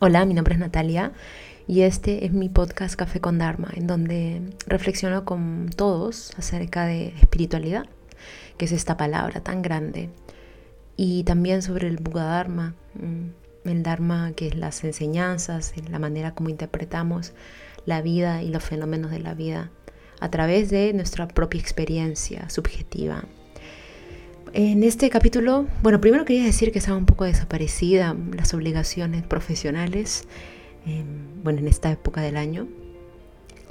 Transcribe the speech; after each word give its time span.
Hola, 0.00 0.24
mi 0.26 0.32
nombre 0.32 0.54
es 0.54 0.60
Natalia 0.60 1.10
y 1.66 1.80
este 1.80 2.24
es 2.24 2.32
mi 2.32 2.48
podcast 2.48 2.94
Café 2.94 3.20
con 3.20 3.36
Dharma, 3.36 3.72
en 3.74 3.88
donde 3.88 4.42
reflexiono 4.68 5.24
con 5.24 5.70
todos 5.74 6.30
acerca 6.38 6.86
de 6.86 7.08
espiritualidad, 7.20 7.84
que 8.56 8.66
es 8.66 8.70
esta 8.70 8.96
palabra 8.96 9.40
tan 9.40 9.60
grande, 9.60 10.10
y 10.96 11.24
también 11.24 11.62
sobre 11.62 11.88
el 11.88 11.96
Buda 11.96 12.26
Dharma, 12.26 12.76
mm, 12.94 13.68
el 13.68 13.82
Dharma 13.82 14.30
que 14.36 14.46
es 14.46 14.54
las 14.54 14.84
enseñanzas, 14.84 15.74
la 15.90 15.98
manera 15.98 16.32
como 16.32 16.48
interpretamos 16.48 17.32
la 17.84 18.00
vida 18.00 18.44
y 18.44 18.50
los 18.50 18.62
fenómenos 18.62 19.10
de 19.10 19.18
la 19.18 19.34
vida 19.34 19.72
a 20.20 20.30
través 20.30 20.70
de 20.70 20.92
nuestra 20.92 21.26
propia 21.26 21.60
experiencia 21.60 22.48
subjetiva. 22.50 23.24
En 24.54 24.82
este 24.82 25.10
capítulo, 25.10 25.66
bueno, 25.82 26.00
primero 26.00 26.24
quería 26.24 26.44
decir 26.44 26.72
que 26.72 26.78
estaba 26.78 26.96
un 26.96 27.04
poco 27.04 27.24
desaparecida 27.24 28.16
las 28.34 28.54
obligaciones 28.54 29.22
profesionales, 29.22 30.24
em, 30.86 31.42
bueno, 31.42 31.58
en 31.58 31.68
esta 31.68 31.90
época 31.90 32.22
del 32.22 32.36
año. 32.36 32.66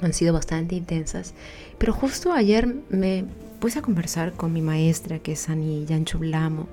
Han 0.00 0.12
sido 0.12 0.32
bastante 0.32 0.76
intensas, 0.76 1.34
pero 1.78 1.92
justo 1.92 2.32
ayer 2.32 2.72
me 2.90 3.24
puse 3.60 3.80
a 3.80 3.82
conversar 3.82 4.34
con 4.34 4.52
mi 4.52 4.62
maestra, 4.62 5.18
que 5.18 5.32
es 5.32 5.48
Ani 5.48 5.84
Yanchublamo, 5.84 6.68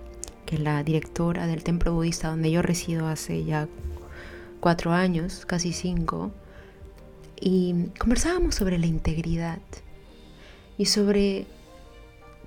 que 0.46 0.56
es 0.56 0.62
la 0.62 0.84
directora 0.84 1.48
del 1.48 1.64
templo 1.64 1.94
budista 1.94 2.30
donde 2.30 2.52
yo 2.52 2.62
resido 2.62 3.08
hace 3.08 3.44
ya 3.44 3.68
cuatro 4.60 4.92
años, 4.92 5.46
casi 5.48 5.74
cinco, 5.74 6.32
y 7.42 7.88
conversábamos 7.98 8.54
sobre 8.54 8.78
la 8.78 8.86
integridad 8.86 9.60
y 10.78 10.86
sobre 10.86 11.48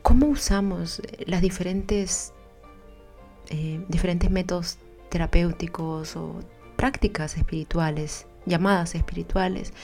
cómo 0.09 0.25
usamos 0.29 1.03
las 1.27 1.43
diferentes, 1.43 2.33
eh, 3.51 3.85
diferentes 3.89 4.31
métodos 4.31 4.79
terapéuticos 5.11 6.17
o 6.17 6.41
prácticas 6.77 7.37
espirituales, 7.37 8.27
llamadas 8.47 8.95
espirituales, 8.95 9.75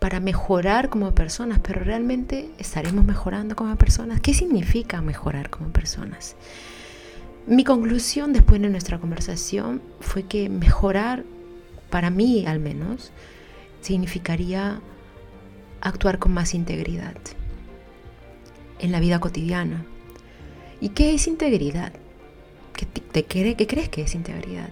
para 0.00 0.20
mejorar 0.20 0.90
como 0.90 1.14
personas, 1.14 1.60
pero 1.62 1.80
realmente 1.80 2.50
estaremos 2.58 3.06
mejorando 3.06 3.56
como 3.56 3.74
personas. 3.76 4.20
¿Qué 4.20 4.34
significa 4.34 5.00
mejorar 5.00 5.48
como 5.48 5.70
personas? 5.70 6.36
Mi 7.46 7.64
conclusión 7.64 8.34
después 8.34 8.60
de 8.60 8.68
nuestra 8.68 8.98
conversación 8.98 9.80
fue 10.00 10.24
que 10.24 10.50
mejorar, 10.50 11.24
para 11.88 12.10
mí 12.10 12.44
al 12.46 12.60
menos, 12.60 13.12
significaría 13.80 14.82
actuar 15.80 16.18
con 16.18 16.34
más 16.34 16.52
integridad 16.52 17.14
en 18.78 18.92
la 18.92 19.00
vida 19.00 19.20
cotidiana. 19.20 19.84
¿Y 20.80 20.90
qué 20.90 21.14
es 21.14 21.26
integridad? 21.26 21.92
¿Qué, 23.12 23.66
crees 23.66 23.88
que 23.88 24.02
es 24.02 24.14
integridad? 24.14 24.68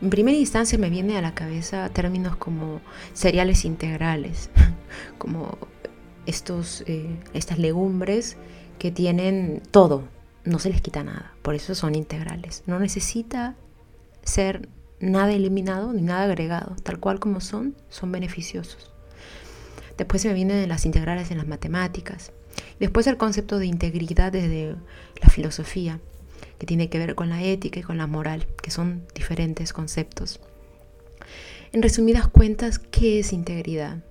En 0.00 0.10
primera 0.10 0.36
instancia 0.36 0.78
me 0.78 0.90
viene 0.90 1.16
a 1.16 1.22
la 1.22 1.34
cabeza 1.34 1.88
términos 1.88 2.36
como 2.36 2.80
cereales 3.14 3.64
integrales, 3.64 4.50
como 5.18 5.58
estos, 6.26 6.84
eh, 6.86 7.16
estas 7.34 7.58
legumbres 7.58 8.36
que 8.78 8.90
tienen 8.90 9.62
todo, 9.70 10.04
no 10.44 10.58
se 10.58 10.70
les 10.70 10.80
quita 10.80 11.02
nada, 11.04 11.32
por 11.42 11.54
eso 11.54 11.74
son 11.74 11.94
integrales. 11.94 12.64
No 12.66 12.78
necesita 12.78 13.54
ser 14.24 14.68
nada 15.00 15.32
eliminado 15.32 15.92
ni 15.92 16.02
nada 16.02 16.24
agregado, 16.24 16.76
tal 16.82 16.98
cual 16.98 17.20
como 17.20 17.40
son, 17.40 17.74
son 17.88 18.12
beneficiosos. 18.12 18.92
Después 19.96 20.22
se 20.22 20.28
me 20.28 20.34
vienen 20.34 20.68
las 20.68 20.86
integrales 20.86 21.30
en 21.30 21.38
las 21.38 21.46
matemáticas, 21.46 22.32
Después 22.80 23.06
el 23.06 23.16
concepto 23.16 23.58
de 23.58 23.66
integridad 23.66 24.32
desde 24.32 24.76
la 25.20 25.28
filosofía, 25.28 26.00
que 26.58 26.66
tiene 26.66 26.88
que 26.88 26.98
ver 26.98 27.14
con 27.14 27.28
la 27.28 27.42
ética 27.42 27.80
y 27.80 27.82
con 27.82 27.98
la 27.98 28.06
moral, 28.06 28.46
que 28.62 28.70
son 28.70 29.04
diferentes 29.14 29.72
conceptos. 29.72 30.40
En 31.72 31.82
resumidas 31.82 32.28
cuentas, 32.28 32.78
¿qué 32.78 33.18
es 33.18 33.32
integridad? 33.32 34.04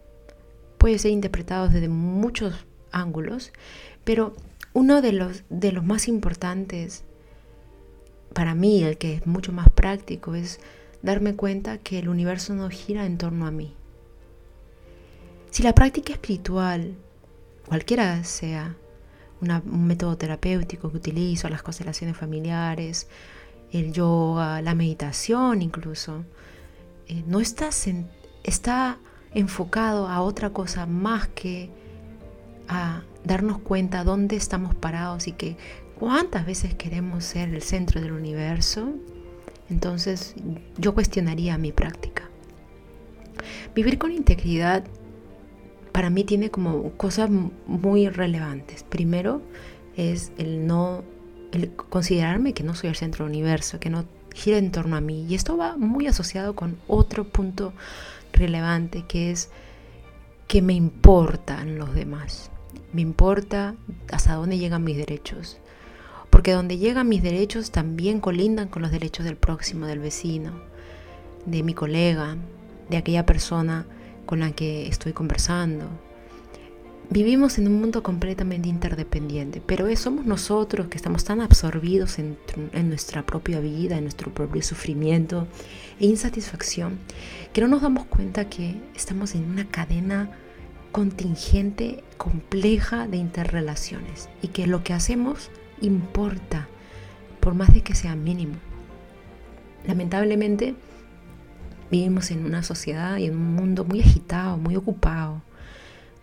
Puede 0.78 1.00
ser 1.00 1.12
interpretado 1.12 1.70
desde 1.70 1.90
muchos 1.90 2.56
ángulos, 2.92 3.52
pero 4.04 4.36
uno 4.74 5.02
de 5.02 5.12
los, 5.12 5.44
de 5.50 5.72
los 5.72 5.84
más 5.84 6.08
importantes, 6.08 7.04
para 8.34 8.56
mí, 8.56 8.84
el 8.84 8.98
que 8.98 9.16
es 9.16 9.28
mucho 9.28 9.52
más 9.52 9.70
práctico, 9.70 10.34
es 10.34 10.60
darme 11.02 11.36
cuenta 11.36 11.78
que 11.78 12.00
el 12.00 12.10
universo 12.10 12.54
no 12.54 12.70
gira 12.70 13.06
en 13.06 13.18
torno 13.18 13.46
a 13.46 13.52
mí. 13.52 13.76
Si 15.52 15.64
la 15.64 15.76
práctica 15.76 16.14
espiritual 16.14 16.96
cualquiera 17.72 18.22
sea 18.26 18.76
un 19.40 19.88
método 19.88 20.18
terapéutico 20.18 20.92
que 20.92 20.98
utilizo, 20.98 21.48
las 21.48 21.64
constelaciones 21.64 22.18
familiares, 22.18 23.08
el 23.72 23.94
yoga, 23.94 24.62
la 24.62 24.76
meditación 24.76 25.62
incluso, 25.62 26.26
eh, 27.08 27.24
no 27.28 27.40
está, 27.40 27.70
está 28.44 29.00
enfocado 29.34 30.10
a 30.10 30.20
otra 30.20 30.50
cosa 30.50 30.86
más 30.86 31.30
que 31.30 31.70
a 32.68 33.04
darnos 33.24 33.60
cuenta 33.60 34.04
dónde 34.04 34.36
estamos 34.36 34.76
parados 34.76 35.28
y 35.28 35.32
que 35.32 35.56
cuántas 35.98 36.46
veces 36.46 36.74
queremos 36.76 37.24
ser 37.24 37.54
el 37.54 37.62
centro 37.62 38.02
del 38.02 38.12
universo, 38.12 38.90
entonces 39.70 40.36
yo 40.78 40.94
cuestionaría 40.94 41.58
mi 41.58 41.72
práctica. 41.72 42.30
Vivir 43.74 43.98
con 43.98 44.12
integridad 44.12 44.84
para 45.92 46.10
mí 46.10 46.24
tiene 46.24 46.50
como 46.50 46.92
cosas 46.92 47.30
muy 47.30 48.10
relevantes. 48.10 48.84
Primero 48.84 49.42
es 49.96 50.32
el 50.38 50.66
no, 50.66 51.04
considerarme 51.90 52.54
que 52.54 52.64
no 52.64 52.76
soy 52.76 52.90
el 52.90 52.96
centro 52.96 53.26
del 53.26 53.34
universo, 53.34 53.80
que 53.80 53.90
no 53.90 54.06
gira 54.34 54.58
en 54.58 54.72
torno 54.72 54.96
a 54.96 55.02
mí. 55.02 55.26
Y 55.28 55.36
esto 55.36 55.58
va 55.58 55.78
muy 55.78 56.08
asociado 56.08 56.56
con 56.56 56.78
otro 56.88 57.26
punto 57.26 57.74
relevante 58.34 59.04
que 59.08 59.32
es 59.32 59.50
que 60.48 60.62
me 60.62 60.74
importan 60.74 61.78
los 61.78 61.94
demás. 61.94 62.52
Me 62.94 63.02
importa 63.02 63.76
hasta 64.12 64.36
dónde 64.36 64.58
llegan 64.58 64.84
mis 64.84 64.98
derechos. 64.98 65.58
Porque 66.30 66.54
donde 66.54 66.78
llegan 66.78 67.10
mis 67.10 67.24
derechos 67.24 67.72
también 67.72 68.22
colindan 68.22 68.70
con 68.70 68.82
los 68.82 68.92
derechos 68.92 69.26
del 69.26 69.36
próximo, 69.36 69.86
del 69.86 70.00
vecino, 70.00 70.54
de 71.46 71.64
mi 71.64 71.74
colega, 71.74 72.38
de 72.90 72.98
aquella 72.98 73.26
persona 73.26 73.86
con 74.26 74.40
la 74.40 74.52
que 74.52 74.88
estoy 74.88 75.14
conversando. 75.14 75.86
Vivimos 77.10 77.58
en 77.58 77.68
un 77.68 77.82
mundo 77.82 78.04
completamente 78.04 78.70
interdependiente, 78.70 79.62
pero 79.66 79.94
somos 79.98 80.26
nosotros 80.26 80.88
que 80.88 80.96
estamos 80.96 81.26
tan 81.26 81.42
absorbidos 81.42 82.20
en, 82.20 82.38
en 82.72 82.88
nuestra 82.88 83.26
propia 83.26 83.60
vida, 83.60 83.98
en 83.98 84.04
nuestro 84.04 84.34
propio 84.34 84.62
sufrimiento 84.62 85.46
e 86.00 86.06
insatisfacción, 86.06 87.00
que 87.52 87.60
no 87.60 87.68
nos 87.68 87.82
damos 87.82 88.06
cuenta 88.06 88.48
que 88.48 88.76
estamos 88.96 89.36
en 89.36 89.44
una 89.44 89.68
cadena 89.68 90.32
contingente, 90.94 92.04
compleja 92.18 93.08
de 93.08 93.18
interrelaciones 93.18 94.30
y 94.42 94.50
que 94.50 94.68
lo 94.68 94.84
que 94.84 94.94
hacemos 94.94 95.50
importa, 95.82 96.70
por 97.40 97.56
más 97.56 97.74
de 97.74 97.82
que 97.82 97.96
sea 97.96 98.16
mínimo. 98.16 98.56
Lamentablemente, 99.86 100.76
Vivimos 101.92 102.32
en 102.32 102.46
una 102.46 102.64
sociedad 102.64 103.18
y 103.18 103.26
en 103.26 103.36
un 103.36 103.54
mundo 103.54 103.84
muy 103.84 104.00
agitado, 104.00 104.58
muy 104.58 104.78
ocupado, 104.78 105.42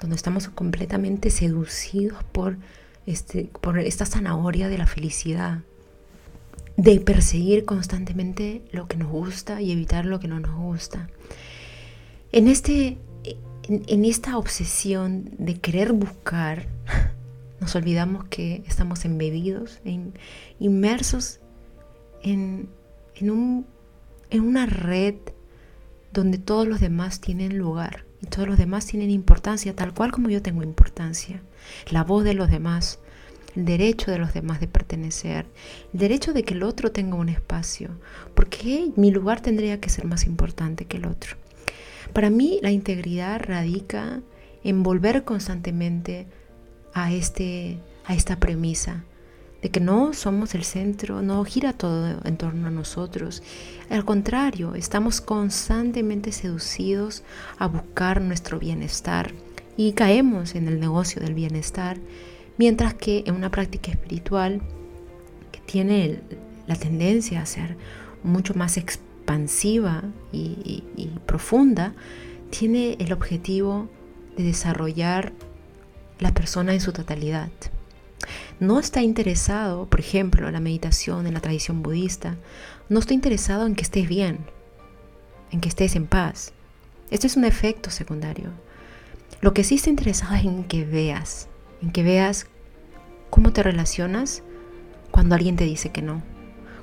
donde 0.00 0.16
estamos 0.16 0.48
completamente 0.48 1.30
seducidos 1.30 2.24
por, 2.24 2.56
este, 3.04 3.50
por 3.60 3.78
esta 3.78 4.06
zanahoria 4.06 4.68
de 4.68 4.78
la 4.78 4.86
felicidad, 4.86 5.60
de 6.78 7.00
perseguir 7.00 7.66
constantemente 7.66 8.62
lo 8.72 8.88
que 8.88 8.96
nos 8.96 9.10
gusta 9.10 9.60
y 9.60 9.70
evitar 9.70 10.06
lo 10.06 10.20
que 10.20 10.28
no 10.28 10.40
nos 10.40 10.54
gusta. 10.54 11.10
En, 12.32 12.48
este, 12.48 12.96
en, 13.68 14.04
esta 14.06 14.38
obsesión 14.38 15.28
de 15.36 15.60
querer 15.60 15.92
buscar, 15.92 16.66
nos 17.60 17.74
olvidamos 17.74 18.24
que 18.28 18.62
estamos 18.66 19.04
embebidos, 19.04 19.80
inmersos 20.58 21.40
en, 22.22 22.70
en, 23.16 23.30
un, 23.30 23.66
en 24.30 24.40
una 24.42 24.64
red 24.64 25.16
donde 26.12 26.38
todos 26.38 26.66
los 26.66 26.80
demás 26.80 27.20
tienen 27.20 27.58
lugar 27.58 28.04
y 28.22 28.26
todos 28.26 28.48
los 28.48 28.58
demás 28.58 28.86
tienen 28.86 29.10
importancia, 29.10 29.74
tal 29.74 29.94
cual 29.94 30.12
como 30.12 30.28
yo 30.28 30.42
tengo 30.42 30.62
importancia. 30.62 31.42
La 31.90 32.04
voz 32.04 32.24
de 32.24 32.34
los 32.34 32.50
demás, 32.50 32.98
el 33.54 33.64
derecho 33.64 34.10
de 34.10 34.18
los 34.18 34.34
demás 34.34 34.60
de 34.60 34.68
pertenecer, 34.68 35.46
el 35.92 35.98
derecho 35.98 36.32
de 36.32 36.42
que 36.42 36.54
el 36.54 36.62
otro 36.62 36.92
tenga 36.92 37.16
un 37.16 37.28
espacio, 37.28 37.90
porque 38.34 38.90
mi 38.96 39.10
lugar 39.10 39.40
tendría 39.40 39.80
que 39.80 39.90
ser 39.90 40.04
más 40.04 40.24
importante 40.24 40.86
que 40.86 40.96
el 40.96 41.06
otro. 41.06 41.36
Para 42.12 42.30
mí 42.30 42.58
la 42.62 42.70
integridad 42.70 43.40
radica 43.40 44.20
en 44.64 44.82
volver 44.82 45.24
constantemente 45.24 46.26
a, 46.94 47.12
este, 47.12 47.78
a 48.04 48.14
esta 48.14 48.40
premisa 48.40 49.04
de 49.62 49.70
que 49.70 49.80
no 49.80 50.12
somos 50.12 50.54
el 50.54 50.64
centro, 50.64 51.22
no 51.22 51.44
gira 51.44 51.72
todo 51.72 52.20
en 52.24 52.36
torno 52.36 52.68
a 52.68 52.70
nosotros. 52.70 53.42
Al 53.90 54.04
contrario, 54.04 54.74
estamos 54.74 55.20
constantemente 55.20 56.32
seducidos 56.32 57.24
a 57.58 57.66
buscar 57.66 58.20
nuestro 58.20 58.58
bienestar 58.58 59.32
y 59.76 59.92
caemos 59.92 60.54
en 60.54 60.68
el 60.68 60.78
negocio 60.78 61.20
del 61.20 61.34
bienestar, 61.34 61.98
mientras 62.56 62.94
que 62.94 63.24
en 63.26 63.34
una 63.34 63.50
práctica 63.50 63.90
espiritual 63.90 64.60
que 65.52 65.60
tiene 65.60 66.20
la 66.66 66.76
tendencia 66.76 67.40
a 67.40 67.46
ser 67.46 67.76
mucho 68.22 68.54
más 68.54 68.76
expansiva 68.76 70.02
y, 70.32 70.82
profunda, 71.26 71.94
tiene 72.50 72.96
el 72.98 73.12
objetivo 73.12 73.88
de 74.36 74.44
desarrollar 74.44 75.32
la 76.18 76.32
persona 76.32 76.74
en 76.74 76.80
su 76.80 76.92
totalidad. 76.92 77.50
No 78.60 78.80
está 78.80 79.02
interesado, 79.02 79.86
por 79.86 80.00
ejemplo, 80.00 80.48
en 80.48 80.54
la 80.54 80.60
meditación, 80.60 81.26
en 81.26 81.34
la 81.34 81.40
tradición 81.40 81.82
budista, 81.82 82.36
no 82.88 82.98
está 82.98 83.14
interesado 83.14 83.66
en 83.66 83.76
que 83.76 83.82
estés 83.82 84.08
bien, 84.08 84.38
en 85.52 85.60
que 85.60 85.68
estés 85.68 85.94
en 85.94 86.06
paz. 86.06 86.52
Esto 87.10 87.28
es 87.28 87.36
un 87.36 87.44
efecto 87.44 87.90
secundario. 87.90 88.50
Lo 89.40 89.54
que 89.54 89.62
sí 89.62 89.76
está 89.76 89.90
interesado 89.90 90.34
es 90.34 90.44
en 90.44 90.64
que 90.64 90.84
veas, 90.84 91.48
en 91.82 91.92
que 91.92 92.02
veas 92.02 92.46
cómo 93.30 93.52
te 93.52 93.62
relacionas 93.62 94.42
cuando 95.12 95.36
alguien 95.36 95.54
te 95.54 95.64
dice 95.64 95.90
que 95.90 96.02
no, 96.02 96.22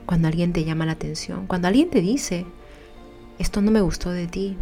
cuando 0.06 0.30
alguien 0.30 0.54
te 0.54 0.64
llama 0.64 0.86
la 0.86 0.94
atención, 0.94 1.46
cuando 1.46 1.68
alguien 1.68 1.90
te 1.90 2.00
dice, 2.00 2.46
esto 3.38 3.62
no 3.62 3.72
me 3.72 3.82
gustó 3.82 4.12
de 4.12 4.28
ti, 4.28 4.58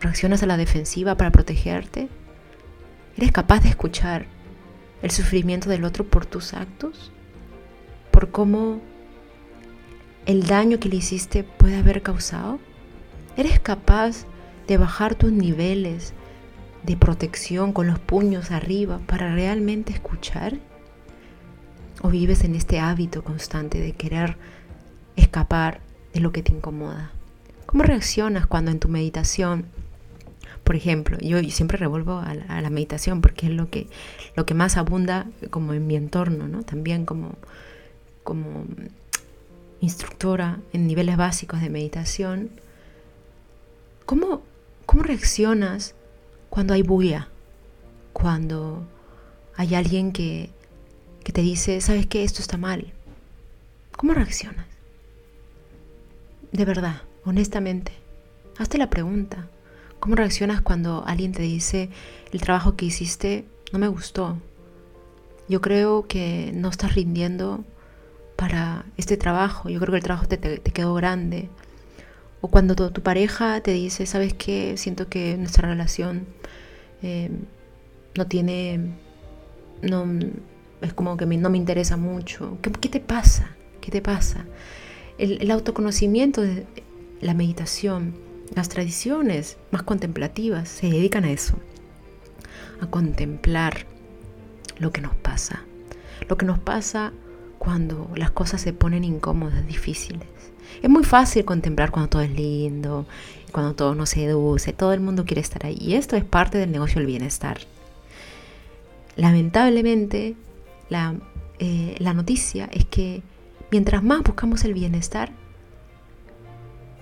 reaccionas 0.00 0.44
a 0.44 0.46
la 0.46 0.56
defensiva 0.56 1.16
para 1.16 1.32
protegerte, 1.32 2.08
eres 3.16 3.32
capaz 3.32 3.64
de 3.64 3.70
escuchar 3.70 4.26
el 5.02 5.10
sufrimiento 5.10 5.68
del 5.68 5.84
otro 5.84 6.04
por 6.04 6.26
tus 6.26 6.54
actos, 6.54 7.12
por 8.10 8.30
cómo 8.30 8.80
el 10.26 10.46
daño 10.46 10.78
que 10.78 10.88
le 10.88 10.96
hiciste 10.96 11.44
puede 11.44 11.76
haber 11.76 12.02
causado, 12.02 12.60
eres 13.36 13.58
capaz 13.60 14.24
de 14.66 14.76
bajar 14.76 15.14
tus 15.14 15.32
niveles 15.32 16.14
de 16.82 16.96
protección 16.96 17.72
con 17.72 17.86
los 17.86 17.98
puños 17.98 18.50
arriba 18.50 19.00
para 19.06 19.34
realmente 19.34 19.92
escuchar? 19.92 20.58
¿O 22.02 22.08
vives 22.08 22.44
en 22.44 22.54
este 22.54 22.80
hábito 22.80 23.22
constante 23.22 23.78
de 23.78 23.92
querer 23.92 24.36
escapar 25.16 25.80
de 26.12 26.20
lo 26.20 26.32
que 26.32 26.42
te 26.42 26.52
incomoda? 26.52 27.12
¿Cómo 27.66 27.84
reaccionas 27.84 28.46
cuando 28.46 28.70
en 28.70 28.80
tu 28.80 28.88
meditación, 28.88 29.66
por 30.72 30.78
ejemplo, 30.78 31.18
yo, 31.20 31.38
siempre 31.50 31.76
revuelvo 31.76 32.20
a 32.20 32.34
la, 32.34 32.70
meditación 32.70 33.20
porque 33.20 33.44
es 33.44 33.52
lo 33.52 33.68
que, 33.68 33.88
lo 34.36 34.46
que 34.46 34.54
más 34.54 34.78
abunda 34.78 35.26
como 35.50 35.74
en 35.74 35.86
mi 35.86 35.96
entorno, 35.96 36.48
¿no? 36.48 36.62
También 36.62 37.04
como, 37.04 37.34
como 38.24 38.64
instructora 39.82 40.60
en 40.72 40.86
niveles 40.86 41.18
básicos 41.18 41.60
de 41.60 41.68
meditación, 41.68 42.52
¿cómo, 44.06 44.40
cómo 44.86 45.02
reaccionas 45.02 45.94
cuando 46.48 46.72
hay 46.72 46.80
bulla, 46.80 47.28
cuando 48.14 48.82
hay 49.54 49.74
alguien 49.74 50.10
que, 50.10 50.48
te 51.22 51.42
dice, 51.42 51.82
sabes 51.82 52.06
que 52.06 52.24
esto 52.24 52.40
está 52.40 52.56
mal, 52.56 52.94
¿cómo 53.94 54.14
reaccionas? 54.14 54.64
De 56.50 56.64
verdad, 56.64 57.02
honestamente, 57.26 57.92
hazte 58.56 58.78
la 58.78 58.88
pregunta. 58.88 59.50
¿Cómo 60.02 60.16
reaccionas 60.16 60.60
cuando 60.60 61.04
alguien 61.06 61.30
te 61.30 61.42
dice, 61.42 61.88
el 62.32 62.40
trabajo 62.40 62.74
que 62.74 62.86
hiciste 62.86 63.44
no 63.72 63.78
me 63.78 63.86
gustó? 63.86 64.36
Yo 65.48 65.60
creo 65.60 66.08
que 66.08 66.50
no 66.56 66.70
estás 66.70 66.96
rindiendo 66.96 67.62
para 68.34 68.84
este 68.96 69.16
trabajo. 69.16 69.68
Yo 69.68 69.78
creo 69.78 69.92
que 69.92 69.98
el 69.98 70.02
trabajo 70.02 70.26
te, 70.26 70.38
te 70.38 70.70
quedó 70.72 70.94
grande. 70.94 71.50
O 72.40 72.48
cuando 72.48 72.74
tu, 72.74 73.00
pareja 73.00 73.60
te 73.60 73.70
dice, 73.70 74.06
¿sabes 74.06 74.34
qué? 74.34 74.76
Siento 74.76 75.08
que 75.08 75.36
nuestra 75.36 75.68
relación 75.68 76.26
eh, 77.00 77.30
no 78.16 78.26
tiene, 78.26 78.80
no, 79.82 80.04
es 80.80 80.92
como 80.94 81.16
que 81.16 81.26
no 81.26 81.48
me 81.48 81.58
interesa 81.58 81.96
mucho. 81.96 82.58
¿Qué, 82.60 82.88
te 82.88 82.98
pasa? 82.98 83.54
¿Qué 83.80 83.92
te 83.92 84.02
pasa? 84.02 84.46
El, 85.16 85.40
el, 85.42 85.52
autoconocimiento, 85.52 86.42
la 87.20 87.34
meditación, 87.34 88.31
las 88.54 88.68
tradiciones 88.68 89.56
más 89.70 89.82
contemplativas 89.82 90.68
se 90.68 90.88
dedican 90.88 91.24
a 91.24 91.30
eso, 91.30 91.56
a 92.80 92.86
contemplar 92.86 93.86
lo 94.78 94.92
que 94.92 95.00
nos 95.00 95.14
pasa, 95.14 95.62
lo 96.28 96.36
que 96.36 96.46
nos 96.46 96.58
pasa 96.58 97.12
cuando 97.58 98.10
las 98.16 98.30
cosas 98.30 98.60
se 98.60 98.72
ponen 98.72 99.04
incómodas, 99.04 99.66
difíciles. 99.66 100.26
Es 100.82 100.90
muy 100.90 101.04
fácil 101.04 101.44
contemplar 101.44 101.90
cuando 101.90 102.08
todo 102.08 102.22
es 102.22 102.30
lindo, 102.30 103.06
cuando 103.52 103.74
todo 103.74 103.94
nos 103.94 104.10
seduce, 104.10 104.72
todo 104.72 104.92
el 104.92 105.00
mundo 105.00 105.24
quiere 105.24 105.40
estar 105.40 105.64
ahí. 105.66 105.76
Y 105.80 105.94
esto 105.94 106.16
es 106.16 106.24
parte 106.24 106.58
del 106.58 106.72
negocio 106.72 106.96
del 106.96 107.06
bienestar. 107.06 107.58
Lamentablemente, 109.16 110.34
la, 110.88 111.14
eh, 111.58 111.94
la 111.98 112.14
noticia 112.14 112.68
es 112.72 112.84
que 112.86 113.22
mientras 113.70 114.02
más 114.02 114.22
buscamos 114.22 114.64
el 114.64 114.74
bienestar, 114.74 115.32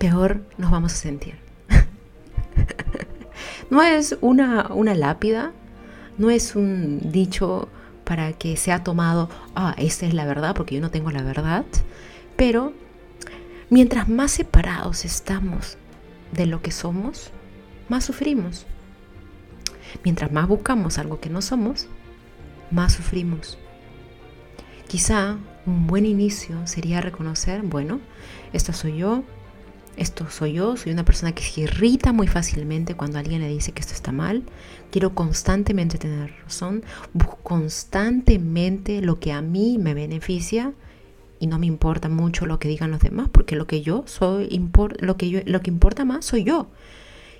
peor 0.01 0.41
nos 0.57 0.71
vamos 0.71 0.93
a 0.93 0.97
sentir. 0.97 1.35
no 3.69 3.83
es 3.83 4.17
una, 4.19 4.67
una 4.73 4.95
lápida, 4.95 5.53
no 6.17 6.29
es 6.29 6.55
un 6.55 7.11
dicho 7.11 7.69
para 8.03 8.33
que 8.33 8.57
sea 8.57 8.83
tomado, 8.83 9.29
ah, 9.55 9.75
esta 9.77 10.05
es 10.05 10.13
la 10.13 10.25
verdad, 10.25 10.55
porque 10.55 10.75
yo 10.75 10.81
no 10.81 10.91
tengo 10.91 11.11
la 11.11 11.23
verdad, 11.23 11.65
pero 12.35 12.73
Mientras 13.71 14.09
más 14.09 14.31
separados 14.31 15.05
estamos 15.05 15.77
de 16.33 16.45
lo 16.45 16.61
que 16.61 16.71
somos, 16.71 17.31
más 17.87 18.03
sufrimos. 18.03 18.65
Mientras 20.03 20.29
más 20.33 20.49
buscamos 20.49 20.97
algo 20.97 21.21
que 21.21 21.29
no 21.29 21.41
somos, 21.41 21.87
más 22.69 22.91
sufrimos. 22.91 23.57
Quizá 24.89 25.37
un 25.65 25.87
buen 25.87 26.05
inicio 26.05 26.67
sería 26.67 26.99
reconocer, 26.99 27.61
bueno, 27.61 28.01
esto 28.51 28.73
soy 28.73 28.97
yo, 28.97 29.23
esto 29.97 30.29
soy 30.29 30.53
yo, 30.53 30.77
soy 30.77 30.91
una 30.91 31.05
persona 31.05 31.33
que 31.33 31.43
se 31.43 31.61
irrita 31.61 32.13
muy 32.13 32.27
fácilmente 32.27 32.95
cuando 32.95 33.19
alguien 33.19 33.41
le 33.41 33.47
dice 33.47 33.71
que 33.71 33.81
esto 33.81 33.93
está 33.93 34.11
mal, 34.11 34.43
quiero 34.91 35.13
constantemente 35.13 35.97
tener 35.97 36.33
razón, 36.43 36.83
busco 37.13 37.37
constantemente 37.43 39.01
lo 39.01 39.19
que 39.19 39.31
a 39.31 39.41
mí 39.41 39.77
me 39.77 39.93
beneficia 39.93 40.73
y 41.39 41.47
no 41.47 41.59
me 41.59 41.65
importa 41.65 42.07
mucho 42.07 42.45
lo 42.45 42.59
que 42.59 42.67
digan 42.67 42.91
los 42.91 43.01
demás, 43.01 43.27
porque 43.31 43.55
lo 43.55 43.67
que 43.67 43.81
yo 43.81 44.03
soy, 44.05 44.47
lo, 44.99 45.17
que 45.17 45.29
yo, 45.29 45.39
lo 45.45 45.61
que 45.61 45.71
importa 45.71 46.05
más 46.05 46.25
soy 46.25 46.43
yo. 46.43 46.67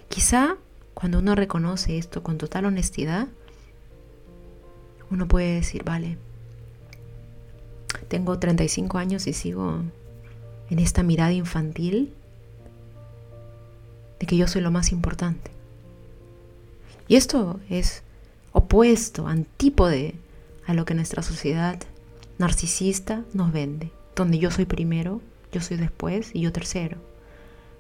Quizá 0.10 0.58
cuando 0.94 1.20
uno 1.20 1.36
reconoce 1.36 1.98
esto 1.98 2.24
con 2.24 2.38
total 2.38 2.66
honestidad, 2.66 3.28
uno 5.10 5.28
puede 5.28 5.56
decir, 5.56 5.84
vale, 5.84 6.18
tengo 8.08 8.40
35 8.40 8.98
años 8.98 9.28
y 9.28 9.34
sigo 9.34 9.82
en 10.70 10.80
esta 10.80 11.04
mirada 11.04 11.32
infantil 11.32 12.14
de 14.22 14.28
que 14.28 14.38
yo 14.38 14.48
soy 14.48 14.62
lo 14.62 14.70
más 14.70 14.92
importante. 14.92 15.50
Y 17.08 17.16
esto 17.16 17.60
es 17.72 18.04
opuesto, 18.52 19.28
antípode 19.28 20.14
a 20.68 20.76
lo 20.76 20.86
que 20.86 20.94
nuestra 20.94 21.24
sociedad 21.24 21.80
narcisista 22.38 23.24
nos 23.34 23.52
vende, 23.52 23.92
donde 24.16 24.38
yo 24.38 24.52
soy 24.52 24.66
primero, 24.66 25.22
yo 25.52 25.60
soy 25.60 25.78
después 25.78 26.30
y 26.36 26.42
yo 26.42 26.52
tercero, 26.52 26.98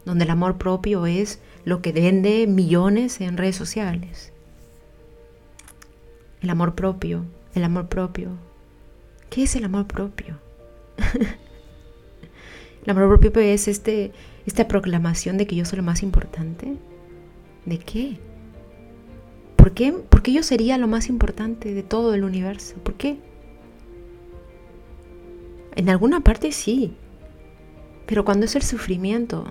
donde 0.03 0.23
el 0.23 0.31
amor 0.31 0.57
propio 0.57 1.05
es 1.05 1.39
lo 1.63 1.83
que 1.83 1.91
vende 1.91 2.47
millones 2.47 3.21
en 3.21 3.37
redes 3.37 3.55
sociales. 3.55 4.33
El 6.41 6.49
amor 6.49 6.73
propio, 6.73 7.23
el 7.53 7.63
amor 7.63 7.87
propio. 7.87 8.31
¿Qué 9.29 9.43
es 9.43 9.55
el 9.55 9.63
amor 9.63 9.85
propio? 9.85 10.39
el 12.83 12.89
amor 12.89 13.19
propio 13.19 13.41
es 13.43 13.67
este, 13.67 14.11
esta 14.45 14.67
proclamación 14.67 15.37
de 15.37 15.47
que 15.47 15.55
yo 15.55 15.65
soy 15.65 15.77
lo 15.77 15.83
más 15.83 16.03
importante. 16.03 16.75
¿De 17.65 17.77
qué? 17.77 18.17
¿Por 19.55 19.73
qué? 19.73 19.91
¿Por 19.93 20.23
qué 20.23 20.33
yo 20.33 20.43
sería 20.43 20.77
lo 20.77 20.87
más 20.87 21.09
importante 21.09 21.73
de 21.73 21.83
todo 21.83 22.13
el 22.13 22.23
universo? 22.23 22.75
¿Por 22.83 22.95
qué? 22.95 23.17
En 25.75 25.89
alguna 25.89 26.21
parte 26.21 26.51
sí, 26.51 26.95
pero 28.05 28.25
cuando 28.25 28.45
es 28.45 28.55
el 28.55 28.63
sufrimiento 28.63 29.45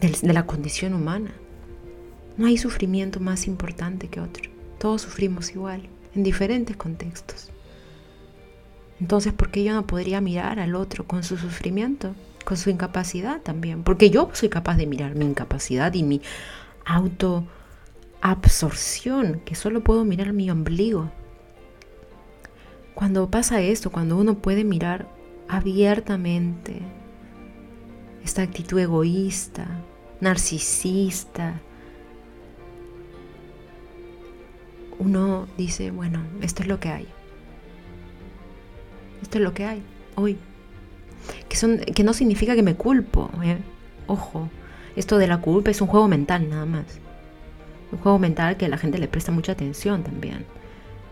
de 0.00 0.32
la 0.32 0.46
condición 0.46 0.94
humana, 0.94 1.32
no 2.36 2.46
hay 2.46 2.58
sufrimiento 2.58 3.20
más 3.20 3.46
importante 3.46 4.08
que 4.08 4.20
otro. 4.20 4.50
Todos 4.78 5.02
sufrimos 5.02 5.50
igual, 5.52 5.88
en 6.14 6.24
diferentes 6.24 6.76
contextos. 6.76 7.50
Entonces, 9.02 9.32
¿por 9.32 9.50
qué 9.50 9.64
yo 9.64 9.74
no 9.74 9.84
podría 9.84 10.20
mirar 10.20 10.60
al 10.60 10.76
otro 10.76 11.08
con 11.08 11.24
su 11.24 11.36
sufrimiento, 11.36 12.14
con 12.44 12.56
su 12.56 12.70
incapacidad 12.70 13.40
también? 13.40 13.82
Porque 13.82 14.10
yo 14.10 14.30
soy 14.32 14.48
capaz 14.48 14.76
de 14.76 14.86
mirar 14.86 15.16
mi 15.16 15.24
incapacidad 15.24 15.92
y 15.92 16.04
mi 16.04 16.22
autoabsorción, 16.84 19.40
que 19.44 19.56
solo 19.56 19.82
puedo 19.82 20.04
mirar 20.04 20.32
mi 20.32 20.48
ombligo 20.52 21.10
cuando 22.94 23.28
pasa 23.28 23.60
esto, 23.60 23.90
cuando 23.90 24.16
uno 24.16 24.38
puede 24.38 24.62
mirar 24.62 25.08
abiertamente 25.48 26.80
esta 28.22 28.42
actitud 28.42 28.78
egoísta, 28.78 29.66
narcisista, 30.20 31.60
uno 35.00 35.48
dice, 35.58 35.90
bueno, 35.90 36.22
esto 36.40 36.62
es 36.62 36.68
lo 36.68 36.78
que 36.78 36.90
hay. 36.90 37.08
Esto 39.22 39.38
es 39.38 39.44
lo 39.44 39.54
que 39.54 39.64
hay 39.64 39.82
hoy. 40.16 40.36
que, 41.48 41.56
son, 41.56 41.78
que 41.78 42.04
no 42.04 42.12
significa 42.12 42.54
que 42.54 42.62
me 42.62 42.74
culpo. 42.74 43.30
¿eh? 43.42 43.58
Ojo, 44.06 44.48
esto 44.96 45.18
de 45.18 45.26
la 45.26 45.40
culpa 45.40 45.70
es 45.70 45.80
un 45.80 45.88
juego 45.88 46.08
mental 46.08 46.48
nada 46.50 46.66
más. 46.66 46.84
Un 47.92 47.98
juego 47.98 48.18
mental 48.18 48.56
que 48.56 48.68
la 48.68 48.78
gente 48.78 48.98
le 48.98 49.08
presta 49.08 49.32
mucha 49.32 49.52
atención 49.52 50.02
también. 50.02 50.44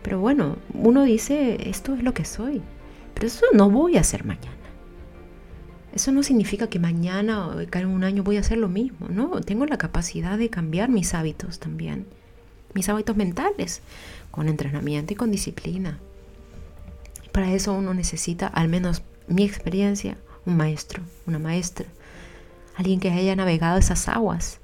Pero 0.02 0.18
bueno, 0.18 0.56
uno 0.74 1.04
dice, 1.04 1.68
esto 1.68 1.94
es 1.94 2.02
lo 2.02 2.14
que 2.14 2.24
soy. 2.24 2.62
Pero 3.14 3.26
eso 3.26 3.46
no 3.52 3.70
voy 3.70 3.96
a 3.96 4.00
hacer 4.00 4.24
mañana. 4.24 4.56
Eso 5.92 6.12
no 6.12 6.22
significa 6.22 6.68
que 6.68 6.78
mañana 6.78 7.48
o 7.48 7.60
en 7.60 7.86
un 7.86 8.04
año 8.04 8.22
voy 8.22 8.36
a 8.36 8.40
hacer 8.40 8.58
lo 8.58 8.68
mismo, 8.68 9.08
¿no? 9.08 9.40
Tengo 9.40 9.66
la 9.66 9.76
capacidad 9.76 10.38
de 10.38 10.48
cambiar 10.48 10.88
mis 10.88 11.14
hábitos 11.14 11.58
también, 11.58 12.06
mis 12.74 12.88
hábitos 12.88 13.16
mentales, 13.16 13.82
con 14.30 14.48
entrenamiento 14.48 15.12
y 15.12 15.16
con 15.16 15.32
disciplina. 15.32 15.98
Para 17.32 17.52
eso 17.52 17.72
uno 17.72 17.94
necesita, 17.94 18.46
al 18.46 18.68
menos 18.68 19.02
mi 19.28 19.44
experiencia, 19.44 20.16
un 20.46 20.56
maestro, 20.56 21.02
una 21.26 21.38
maestra, 21.38 21.86
alguien 22.76 23.00
que 23.00 23.10
haya 23.10 23.36
navegado 23.36 23.78
esas 23.78 24.08
aguas. 24.08 24.58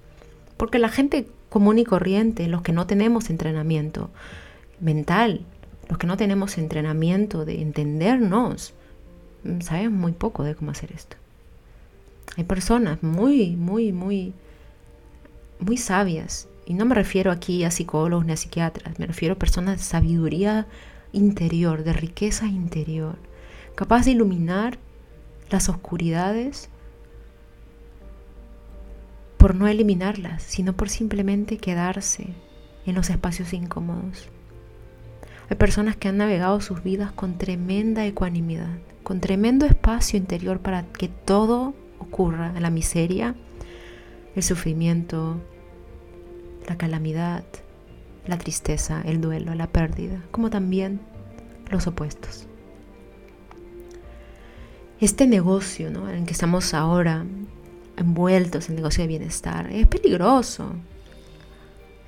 Porque 0.57 0.79
la 0.79 0.89
gente 0.89 1.29
común 1.49 1.79
y 1.79 1.85
corriente, 1.85 2.49
los 2.49 2.63
que 2.63 2.73
no 2.73 2.87
tenemos 2.87 3.31
entrenamiento 3.31 4.11
mental, 4.81 5.43
los 5.89 5.99
que 5.99 6.07
no 6.07 6.17
tenemos 6.17 6.59
entrenamiento 6.59 7.45
de 7.45 7.63
entendernos, 7.63 8.75
Mm, 9.47 9.61
sabemos 9.61 9.99
muy 9.99 10.13
poco 10.13 10.45
de 10.45 10.55
cómo 10.55 10.71
hacer 10.71 10.93
esto. 10.93 11.17
Hay 12.37 12.45
personas 12.45 13.03
muy, 13.03 13.57
muy, 13.57 13.93
muy, 13.93 14.35
muy 15.59 15.77
sabias. 15.77 16.49
Y 16.67 16.75
no 16.75 16.85
me 16.85 16.95
refiero 16.95 17.31
aquí 17.31 17.65
a 17.65 17.71
psicólogos 17.71 18.27
ni 18.27 18.33
a 18.33 18.37
psiquiatras, 18.37 18.99
me 18.99 19.07
refiero 19.07 19.35
a 19.35 19.39
personas 19.39 19.79
de 19.79 19.85
sabiduría 19.85 20.67
interior, 21.13 21.85
de 21.85 21.93
riqueza 21.93 22.47
interior, 22.47 23.17
capaz 23.75 24.05
de 24.05 24.13
iluminar 24.13 24.79
las 25.51 25.69
oscuridades 25.69 26.69
por 29.37 29.55
no 29.55 29.69
eliminarlas, 29.69 30.43
sino 30.43 30.73
por 30.73 30.89
simplemente 30.89 31.59
quedarse 31.59 32.29
en 32.87 32.95
los 32.95 33.11
espacios 33.11 33.53
incómodos. 33.53 34.29
Hay 35.49 35.57
personas 35.57 35.97
que 35.97 36.09
han 36.09 36.17
navegado 36.17 36.61
sus 36.61 36.83
vidas 36.83 37.13
con 37.13 37.39
tremenda 37.39 38.05
ecuanimidad, 38.05 38.79
con 39.03 39.21
tremendo 39.21 39.65
espacio 39.67 40.17
interior 40.19 40.59
para 40.61 40.85
que 40.85 41.09
todo 41.09 41.75
ocurra, 41.99 42.53
la 42.59 42.71
miseria, 42.71 43.37
el 44.35 44.43
sufrimiento, 44.43 45.41
la 46.69 46.77
calamidad, 46.77 47.45
la 48.27 48.39
tristeza, 48.39 49.03
el 49.05 49.21
duelo, 49.21 49.55
la 49.55 49.67
pérdida, 49.67 50.23
como 50.31 50.51
también 50.51 51.01
los 51.71 51.87
opuestos. 51.87 52.47
Este 55.01 55.27
negocio 55.27 55.91
¿no? 55.91 56.09
en 56.09 56.17
el 56.17 56.25
que 56.25 56.33
estamos 56.33 56.73
ahora 56.75 57.25
envueltos, 57.97 58.69
el 58.69 58.77
negocio 58.77 59.03
de 59.03 59.09
bienestar, 59.09 59.71
es 59.71 59.87
peligroso. 59.87 60.73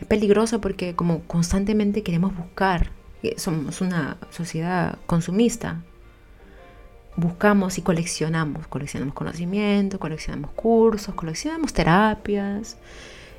Es 0.01 0.07
peligroso 0.07 0.61
porque 0.61 0.95
como 0.95 1.23
constantemente 1.23 2.03
queremos 2.03 2.37
buscar, 2.37 2.93
somos 3.37 3.81
una 3.81 4.17
sociedad 4.31 4.99
consumista, 5.07 5.83
buscamos 7.19 7.79
y 7.79 7.83
coleccionamos. 7.83 8.67
Coleccionamos 8.69 9.15
conocimiento, 9.15 9.99
coleccionamos 9.99 10.53
cursos, 10.53 11.15
coleccionamos 11.15 11.73
terapias. 11.73 12.77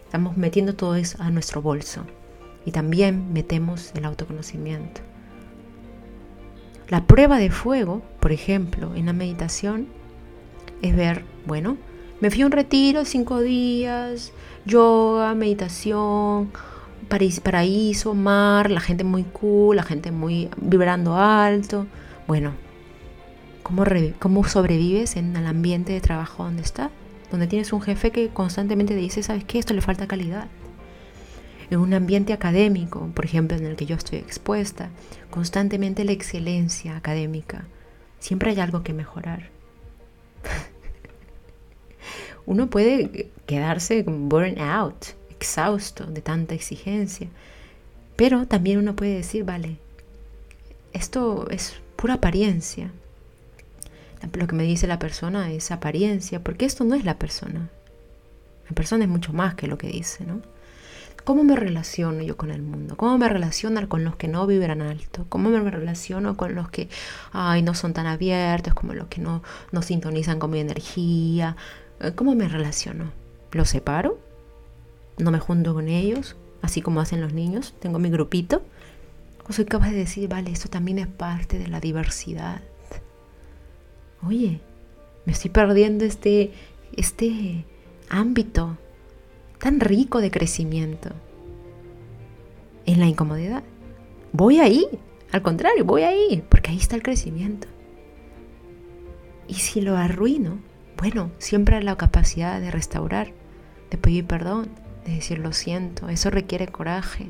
Estamos 0.05 0.37
metiendo 0.37 0.75
todo 0.75 0.95
eso 0.95 1.21
a 1.21 1.31
nuestro 1.31 1.61
bolso. 1.61 2.05
Y 2.65 2.71
también 2.71 3.33
metemos 3.33 3.91
el 3.95 4.05
autoconocimiento. 4.05 5.01
La 6.87 7.05
prueba 7.05 7.37
de 7.37 7.51
fuego, 7.51 8.01
por 8.19 8.31
ejemplo, 8.31 8.95
en 8.95 9.05
la 9.05 9.13
meditación, 9.13 9.87
es 10.81 10.95
ver, 10.95 11.23
bueno, 11.45 11.77
me 12.19 12.31
fui 12.31 12.41
a 12.41 12.45
un 12.45 12.51
retiro 12.51 13.05
cinco 13.05 13.39
días, 13.41 14.33
yoga, 14.65 15.35
meditación, 15.35 16.51
paraíso, 17.43 18.13
mar, 18.13 18.71
la 18.71 18.79
gente 18.79 19.03
muy 19.03 19.23
cool, 19.23 19.75
la 19.75 19.83
gente 19.83 20.11
muy 20.11 20.49
vibrando 20.57 21.15
alto. 21.15 21.85
Bueno, 22.27 22.53
¿Cómo, 24.19 24.43
sobrevives 24.45 25.15
en 25.15 25.35
el 25.35 25.45
ambiente 25.45 25.93
de 25.93 26.01
trabajo 26.01 26.43
donde 26.43 26.63
estás? 26.63 26.89
Donde 27.29 27.45
tienes 27.45 27.71
un 27.71 27.81
jefe 27.81 28.09
que 28.09 28.29
constantemente 28.29 28.95
te 28.95 28.99
dice, 28.99 29.21
¿sabes 29.21 29.43
qué? 29.43 29.59
Esto 29.59 29.75
le 29.75 29.81
falta 29.81 30.07
calidad. 30.07 30.47
En 31.69 31.79
un 31.79 31.93
ambiente 31.93 32.33
académico, 32.33 33.09
por 33.13 33.25
ejemplo, 33.25 33.57
en 33.57 33.65
el 33.65 33.75
que 33.75 33.85
yo 33.85 33.95
estoy 33.95 34.19
expuesta, 34.19 34.89
constantemente 35.29 36.03
la 36.03 36.11
excelencia 36.11 36.97
académica. 36.97 37.65
Siempre 38.19 38.51
hay 38.51 38.59
algo 38.59 38.83
que 38.83 38.93
mejorar. 38.93 39.49
Uno 42.45 42.69
puede 42.69 43.29
quedarse 43.45 44.03
burn 44.03 44.59
out, 44.59 45.05
exhausto 45.29 46.05
de 46.05 46.21
tanta 46.21 46.55
exigencia, 46.55 47.27
pero 48.15 48.47
también 48.47 48.79
uno 48.79 48.95
puede 48.95 49.15
decir, 49.15 49.43
vale, 49.43 49.77
esto 50.91 51.47
es 51.51 51.75
pura 51.95 52.15
apariencia, 52.15 52.91
lo 54.33 54.47
que 54.47 54.55
me 54.55 54.63
dice 54.63 54.87
la 54.87 54.99
persona 54.99 55.51
es 55.51 55.71
apariencia, 55.71 56.43
porque 56.43 56.65
esto 56.65 56.83
no 56.83 56.95
es 56.95 57.05
la 57.05 57.17
persona. 57.17 57.69
La 58.67 58.75
persona 58.75 59.05
es 59.05 59.09
mucho 59.09 59.33
más 59.33 59.55
que 59.55 59.67
lo 59.67 59.77
que 59.77 59.87
dice, 59.87 60.25
¿no? 60.25 60.41
¿Cómo 61.29 61.43
me 61.43 61.55
relaciono 61.55 62.23
yo 62.23 62.37
con 62.37 62.49
el 62.49 62.63
mundo? 62.63 62.97
¿Cómo 62.97 63.15
me 63.19 63.29
relaciono 63.29 63.87
con 63.87 64.03
los 64.03 64.15
que 64.15 64.27
no 64.27 64.47
vibran 64.47 64.81
alto? 64.81 65.27
¿Cómo 65.29 65.51
me 65.51 65.69
relaciono 65.69 66.35
con 66.35 66.55
los 66.55 66.71
que 66.71 66.89
ay, 67.31 67.61
no 67.61 67.75
son 67.75 67.93
tan 67.93 68.07
abiertos, 68.07 68.73
como 68.73 68.95
los 68.95 69.09
que 69.09 69.21
no, 69.21 69.43
no 69.71 69.83
sintonizan 69.83 70.39
con 70.39 70.49
mi 70.49 70.59
energía? 70.59 71.55
Eh, 71.99 72.13
¿Cómo 72.15 72.33
me 72.33 72.47
relaciono? 72.47 73.11
¿Los 73.51 73.69
separo? 73.69 74.19
¿No 75.19 75.29
me 75.29 75.37
junto 75.37 75.75
con 75.75 75.87
ellos? 75.87 76.35
Así 76.63 76.81
como 76.81 76.99
hacen 76.99 77.21
los 77.21 77.31
niños. 77.31 77.75
¿Tengo 77.79 77.99
mi 77.99 78.09
grupito? 78.09 78.63
¿O 79.47 79.53
soy 79.53 79.65
capaz 79.65 79.91
de 79.91 79.97
decir, 79.97 80.27
vale, 80.27 80.49
esto 80.49 80.67
también 80.67 80.97
es 80.97 81.07
parte 81.07 81.59
de 81.59 81.67
la 81.67 81.79
diversidad? 81.79 82.59
oye, 84.25 84.61
me 85.25 85.33
estoy 85.33 85.51
perdiendo 85.51 86.05
este, 86.05 86.53
este 86.97 87.65
ámbito 88.09 88.79
tan 89.59 89.79
rico 89.79 90.21
de 90.21 90.31
crecimiento 90.31 91.09
en 92.85 92.99
la 92.99 93.05
incomodidad. 93.05 93.63
Voy 94.31 94.59
ahí, 94.59 94.87
al 95.31 95.41
contrario, 95.41 95.85
voy 95.85 96.03
ahí, 96.03 96.43
porque 96.49 96.71
ahí 96.71 96.77
está 96.77 96.95
el 96.95 97.03
crecimiento. 97.03 97.67
Y 99.47 99.55
si 99.55 99.81
lo 99.81 99.97
arruino, 99.97 100.59
bueno, 100.97 101.31
siempre 101.37 101.75
hay 101.75 101.83
la 101.83 101.97
capacidad 101.97 102.59
de 102.59 102.71
restaurar, 102.71 103.31
de 103.89 103.97
pedir 103.97 104.25
perdón, 104.25 104.69
de 105.05 105.15
decir 105.15 105.39
lo 105.39 105.53
siento. 105.53 106.09
Eso 106.09 106.29
requiere 106.29 106.67
coraje. 106.67 107.29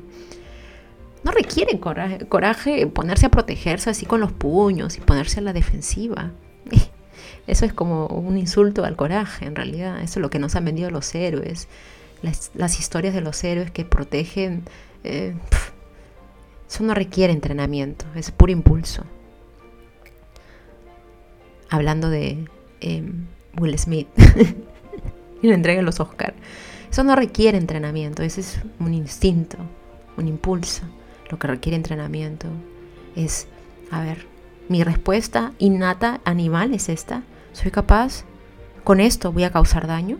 No 1.24 1.32
requiere 1.32 1.78
coraje, 1.80 2.26
coraje 2.26 2.86
ponerse 2.86 3.26
a 3.26 3.30
protegerse 3.30 3.90
así 3.90 4.06
con 4.06 4.20
los 4.20 4.32
puños 4.32 4.96
y 4.96 5.00
ponerse 5.00 5.40
a 5.40 5.42
la 5.42 5.52
defensiva. 5.52 6.30
Eso 7.46 7.64
es 7.64 7.72
como 7.72 8.06
un 8.06 8.38
insulto 8.38 8.84
al 8.84 8.96
coraje, 8.96 9.46
en 9.46 9.56
realidad. 9.56 10.00
Eso 10.02 10.18
es 10.18 10.22
lo 10.22 10.30
que 10.30 10.38
nos 10.38 10.56
han 10.56 10.64
vendido 10.64 10.90
los 10.90 11.14
héroes. 11.14 11.68
Las, 12.22 12.78
historias 12.78 13.14
de 13.14 13.20
los 13.20 13.42
héroes 13.44 13.70
que 13.70 13.84
protegen. 13.84 14.64
Eh, 15.04 15.34
eso 16.68 16.84
no 16.84 16.94
requiere 16.94 17.32
entrenamiento, 17.32 18.04
es 18.14 18.30
puro 18.30 18.52
impulso. 18.52 19.04
Hablando 21.68 22.10
de 22.10 22.48
em, 22.80 23.26
Will 23.58 23.76
Smith 23.78 24.08
y 25.42 25.48
le 25.48 25.54
entregan 25.54 25.84
los 25.84 25.98
Oscar. 25.98 26.34
Eso 26.90 27.04
no 27.04 27.16
requiere 27.16 27.58
entrenamiento, 27.58 28.22
ese 28.22 28.40
es 28.42 28.60
un 28.78 28.94
instinto, 28.94 29.58
un 30.16 30.28
impulso. 30.28 30.82
Lo 31.30 31.38
que 31.38 31.46
requiere 31.46 31.76
entrenamiento 31.76 32.48
es, 33.16 33.46
a 33.90 34.02
ver, 34.02 34.26
mi 34.68 34.84
respuesta 34.84 35.52
innata 35.58 36.20
animal 36.24 36.74
es 36.74 36.88
esta. 36.88 37.22
¿Soy 37.52 37.70
capaz? 37.70 38.24
¿Con 38.84 39.00
esto 39.00 39.32
voy 39.32 39.44
a 39.44 39.50
causar 39.50 39.86
daño? 39.86 40.18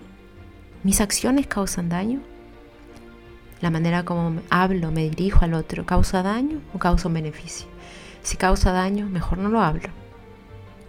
¿Mis 0.82 1.00
acciones 1.00 1.46
causan 1.46 1.88
daño? 1.88 2.20
La 3.60 3.70
manera 3.70 4.04
como 4.04 4.40
hablo, 4.48 4.90
me 4.90 5.10
dirijo 5.10 5.44
al 5.44 5.52
otro, 5.52 5.84
¿causa 5.84 6.22
daño 6.22 6.60
o 6.72 6.78
causa 6.78 7.08
un 7.08 7.14
beneficio? 7.14 7.66
Si 8.22 8.38
causa 8.38 8.72
daño, 8.72 9.06
mejor 9.08 9.38
no 9.38 9.50
lo 9.50 9.60
hablo. 9.60 9.88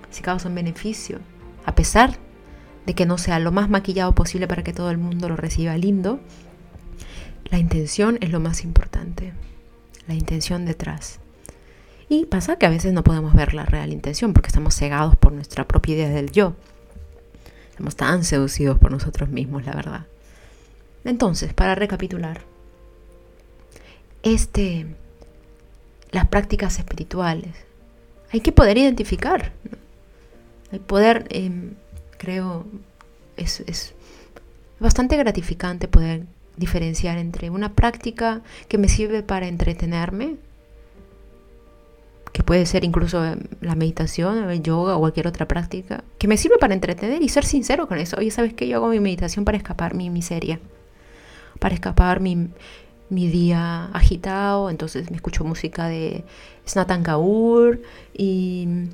Si 0.10 0.22
causa 0.22 0.48
un 0.48 0.56
beneficio, 0.56 1.20
a 1.66 1.76
pesar 1.76 2.18
de 2.86 2.96
que 2.96 3.06
no 3.06 3.18
sea 3.18 3.40
lo 3.40 3.52
más 3.52 3.70
maquillado 3.70 4.16
posible 4.16 4.48
para 4.48 4.64
que 4.64 4.74
todo 4.74 4.92
el 4.92 4.98
mundo 4.98 5.28
lo 5.28 5.36
reciba 5.36 5.78
lindo, 5.78 6.22
la 7.50 7.60
intención 7.60 8.18
es 8.22 8.32
lo 8.32 8.40
más 8.40 8.64
importante. 8.64 9.34
La 10.08 10.14
intención 10.14 10.66
detrás. 10.66 11.20
Y 12.08 12.26
pasa 12.26 12.56
que 12.56 12.66
a 12.66 12.70
veces 12.70 12.94
no 12.94 13.04
podemos 13.04 13.34
ver 13.34 13.54
la 13.54 13.66
real 13.66 13.92
intención 13.92 14.32
porque 14.32 14.48
estamos 14.48 14.76
cegados 14.76 15.18
por 15.18 15.34
nuestra 15.34 15.68
propia 15.68 15.96
idea 15.96 16.10
del 16.10 16.32
yo. 16.32 16.56
Estamos 17.82 17.96
tan 17.96 18.24
seducidos 18.24 18.78
por 18.78 18.92
nosotros 18.92 19.30
mismos, 19.30 19.66
la 19.66 19.74
verdad. 19.74 20.06
Entonces, 21.04 21.52
para 21.52 21.74
recapitular, 21.74 22.42
este, 24.22 24.86
las 26.12 26.28
prácticas 26.28 26.78
espirituales, 26.78 27.56
hay 28.32 28.42
que 28.42 28.52
poder 28.52 28.78
identificar, 28.78 29.52
hay 30.72 30.78
poder 30.78 31.26
em, 31.32 31.72
creo, 32.20 32.68
es, 33.36 33.62
es 33.62 33.96
bastante 34.80 35.18
gratificante 35.18 35.88
poder 35.88 36.28
diferenciar 36.58 37.18
entre 37.18 37.50
una 37.50 37.74
práctica 37.74 38.42
que 38.68 38.78
me 38.78 38.90
sirve 38.90 39.24
para 39.24 39.48
entretenerme, 39.48 40.36
que 42.32 42.44
puede 42.44 42.66
ser 42.66 42.84
incluso 42.84 43.22
la 43.60 43.76
meditación, 43.76 44.50
el 44.50 44.64
yoga 44.64 44.96
o 44.96 45.00
cualquier 45.00 45.28
otra 45.28 45.48
práctica, 45.48 46.04
que 46.18 46.28
me 46.28 46.38
sirve 46.38 46.58
para 46.58 46.74
entretener 46.74 47.22
y 47.22 47.30
ser 47.30 47.46
sincero 47.46 47.88
con 47.88 47.98
eso. 47.98 48.18
Oye, 48.18 48.32
¿sabes 48.32 48.54
qué? 48.54 48.68
Yo 48.68 48.78
hago 48.78 48.88
mi 48.88 49.00
meditación 49.00 49.44
para 49.44 49.58
escapar 49.58 49.96
mi 49.96 50.10
miseria, 50.10 50.60
para 51.60 51.76
escapar 51.76 52.22
mi, 52.22 52.50
mi 53.10 53.28
día 53.28 53.86
agitado, 53.94 54.70
entonces 54.70 55.10
me 55.12 55.18
escucho 55.18 55.44
música 55.44 55.88
de 55.88 56.24
Snatan 56.66 57.04
Kaur 57.04 57.82
y, 58.14 58.88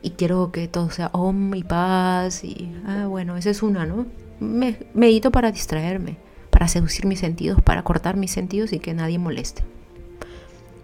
y, 0.00 0.10
quiero 0.10 0.52
que 0.52 0.68
todo 0.68 0.90
sea 0.90 1.10
om 1.12 1.54
y 1.54 1.64
paz 1.64 2.44
y, 2.44 2.70
ah, 2.86 3.06
bueno, 3.08 3.36
esa 3.36 3.50
es 3.50 3.62
una, 3.64 3.86
¿no? 3.86 4.06
Me, 4.38 4.78
medito 4.94 5.32
para 5.32 5.50
distraerme, 5.50 6.16
para 6.50 6.68
seducir 6.68 7.06
mis 7.06 7.18
sentidos, 7.18 7.60
para 7.60 7.82
cortar 7.82 8.16
mis 8.16 8.30
sentidos 8.30 8.72
y 8.72 8.78
que 8.78 8.94
nadie 8.94 9.18
moleste. 9.18 9.64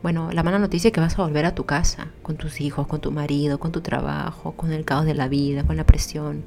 Bueno, 0.04 0.30
la 0.32 0.42
mala 0.42 0.58
noticia 0.58 0.88
es 0.88 0.92
que 0.92 1.00
vas 1.00 1.18
a 1.18 1.22
volver 1.22 1.46
a 1.46 1.54
tu 1.54 1.64
casa, 1.64 2.08
con 2.20 2.36
tus 2.36 2.60
hijos, 2.60 2.86
con 2.86 3.00
tu 3.00 3.10
marido, 3.10 3.58
con 3.58 3.72
tu 3.72 3.80
trabajo, 3.80 4.52
con 4.52 4.70
el 4.70 4.84
caos 4.84 5.06
de 5.06 5.14
la 5.14 5.28
vida, 5.28 5.64
con 5.64 5.78
la 5.78 5.86
presión. 5.86 6.44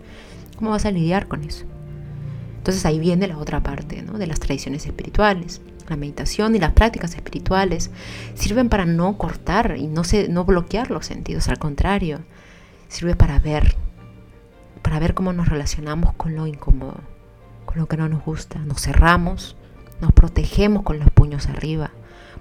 ¿Cómo 0.58 0.70
vas 0.70 0.86
a 0.86 0.92
lidiar 0.92 1.28
con 1.28 1.44
eso? 1.44 1.66
Entonces 2.58 2.86
ahí 2.86 3.00
viene 3.00 3.28
la 3.28 3.40
otra 3.40 3.64
parte 3.64 4.04
¿no? 4.04 4.20
de 4.20 4.28
las 4.28 4.40
tradiciones 4.40 4.86
espirituales. 4.86 5.60
La 5.90 5.96
meditación 5.96 6.56
y 6.56 6.60
las 6.60 6.74
prácticas 6.74 7.16
espirituales 7.16 7.90
sirven 8.36 8.70
para 8.70 8.86
no 8.86 9.18
cortar 9.18 9.76
y 9.76 9.88
no, 9.88 10.04
se, 10.04 10.28
no 10.28 10.46
bloquear 10.46 10.92
los 10.92 11.08
sentidos, 11.08 11.48
al 11.48 11.58
contrario, 11.58 12.20
sirve 12.90 13.16
para 13.16 13.40
ver, 13.40 13.74
para 14.84 15.00
ver 15.00 15.16
cómo 15.16 15.34
nos 15.34 15.50
relacionamos 15.50 16.14
con 16.14 16.36
lo 16.36 16.46
incómodo, 16.46 17.00
con 17.66 17.80
lo 17.80 17.88
que 17.88 17.98
no 17.98 18.08
nos 18.08 18.24
gusta. 18.24 18.60
Nos 18.60 18.84
cerramos, 18.84 19.56
nos 20.00 20.12
protegemos 20.12 20.84
con 20.84 21.00
los 21.00 21.10
puños 21.10 21.48
arriba 21.48 21.90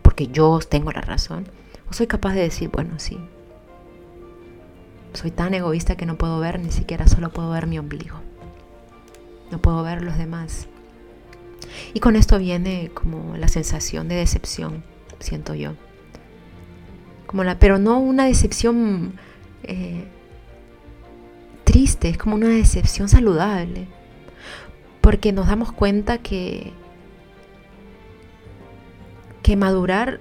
porque 0.03 0.29
yo 0.29 0.59
tengo 0.61 0.93
la 0.93 1.01
razón? 1.01 1.47
¿O 1.91 1.93
soy 1.93 2.07
capaz 2.07 2.35
de 2.35 2.43
decir, 2.43 2.69
bueno, 2.69 2.99
sí, 2.99 3.19
soy 5.13 5.31
tan 5.31 5.55
egoísta 5.55 5.97
que 5.97 6.07
no 6.07 6.17
puedo 6.17 6.39
ver, 6.41 6.61
ni 6.61 6.71
siquiera 6.71 7.07
solo 7.07 7.31
puedo 7.31 7.51
ver 7.51 7.67
mi 7.67 7.79
ombligo? 7.79 8.21
No 9.51 9.61
puedo 9.61 9.83
ver 9.83 10.03
los 10.03 10.19
demás. 10.19 10.69
Y 11.95 12.01
con 12.01 12.17
esto 12.17 12.39
viene 12.39 12.91
como 12.93 13.37
la 13.37 13.49
sensación 13.49 14.09
de 14.09 14.17
decepción, 14.17 14.85
siento 15.21 15.55
yo. 15.55 15.75
Como 17.27 17.45
la, 17.45 17.59
pero 17.59 17.79
no 17.79 17.99
una 17.99 18.27
decepción 18.27 19.15
eh, 19.63 20.05
triste, 21.65 22.09
es 22.09 22.19
como 22.19 22.37
una 22.37 22.49
decepción 22.49 23.09
saludable. 23.09 23.87
Porque 25.01 25.33
nos 25.33 25.47
damos 25.47 25.73
cuenta 25.73 26.19
que 26.19 26.73
que 29.47 29.55
madurar 29.55 30.19